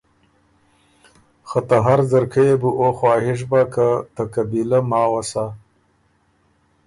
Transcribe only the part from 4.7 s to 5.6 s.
ماوه سَۀ